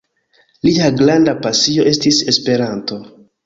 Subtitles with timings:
[0.67, 3.03] Lia granda pasio estis Esperanto.